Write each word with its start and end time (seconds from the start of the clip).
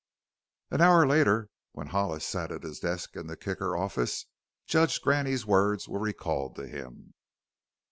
An 0.71 0.81
hour 0.81 1.05
later, 1.05 1.51
when 1.73 1.89
Hollis 1.89 2.25
sat 2.25 2.51
at 2.51 2.63
his 2.63 2.79
desk 2.79 3.15
in 3.15 3.27
the 3.27 3.37
Kicker 3.37 3.77
office, 3.77 4.25
Judge 4.65 4.99
Graney's 4.99 5.45
words 5.45 5.87
were 5.87 5.99
recalled 5.99 6.55
to 6.55 6.65
him. 6.67 7.13